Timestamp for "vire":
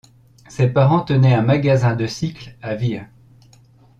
2.73-3.05